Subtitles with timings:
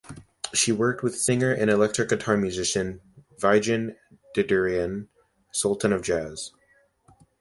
[0.55, 3.01] She worked with singer and electric guitar musician
[3.39, 3.97] Vigen
[4.35, 5.09] Derderian
[5.51, 6.49] "Sultan of Jazz".